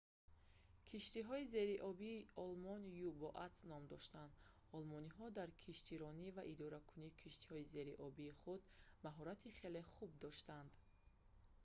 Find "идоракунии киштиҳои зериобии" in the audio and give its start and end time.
6.53-8.35